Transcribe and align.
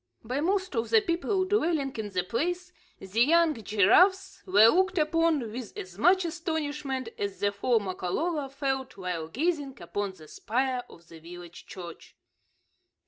By 0.23 0.39
most 0.41 0.73
of 0.75 0.89
the 0.89 0.99
people 0.99 1.45
dwelling 1.45 1.95
in 1.95 2.09
the 2.09 2.23
place, 2.23 2.73
the 2.97 3.21
young 3.21 3.53
giraffes 3.63 4.41
were 4.47 4.67
looked 4.69 4.97
upon 4.97 5.51
with 5.51 5.77
as 5.77 5.99
much 5.99 6.25
astonishment 6.25 7.09
as 7.19 7.39
the 7.39 7.51
four 7.51 7.79
Makololo 7.79 8.49
felt 8.49 8.97
while 8.97 9.27
gazing 9.27 9.79
upon 9.79 10.13
the 10.13 10.27
spire 10.27 10.83
of 10.89 11.07
the 11.07 11.19
village 11.19 11.67
church. 11.67 12.15